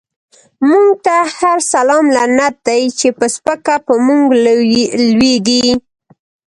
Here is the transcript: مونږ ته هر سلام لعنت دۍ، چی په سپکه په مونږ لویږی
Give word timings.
مونږ 0.67 0.87
ته 1.05 1.15
هر 1.37 1.57
سلام 1.73 2.05
لعنت 2.15 2.55
دۍ، 2.67 2.83
چی 2.99 3.07
په 3.17 3.25
سپکه 3.35 3.75
په 3.85 3.93
مونږ 4.07 4.25
لویږی 5.15 5.67